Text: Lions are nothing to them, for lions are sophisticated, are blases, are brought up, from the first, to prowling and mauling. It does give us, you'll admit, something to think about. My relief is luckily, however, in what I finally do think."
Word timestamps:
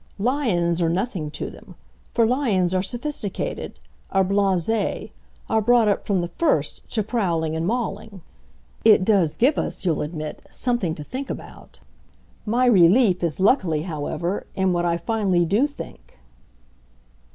Lions 0.17 0.81
are 0.81 0.89
nothing 0.89 1.29
to 1.29 1.51
them, 1.51 1.75
for 2.11 2.25
lions 2.25 2.73
are 2.73 2.81
sophisticated, 2.81 3.79
are 4.09 4.23
blases, 4.23 5.11
are 5.47 5.61
brought 5.61 5.87
up, 5.87 6.07
from 6.07 6.21
the 6.21 6.27
first, 6.27 6.81
to 6.93 7.03
prowling 7.03 7.55
and 7.55 7.67
mauling. 7.67 8.23
It 8.83 9.05
does 9.05 9.35
give 9.37 9.59
us, 9.59 9.85
you'll 9.85 10.01
admit, 10.01 10.41
something 10.49 10.95
to 10.95 11.03
think 11.03 11.29
about. 11.29 11.81
My 12.47 12.65
relief 12.65 13.23
is 13.23 13.39
luckily, 13.39 13.83
however, 13.83 14.47
in 14.55 14.73
what 14.73 14.85
I 14.85 14.97
finally 14.97 15.45
do 15.45 15.67
think." 15.67 16.17